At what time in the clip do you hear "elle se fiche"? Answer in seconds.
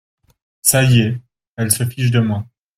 1.57-2.09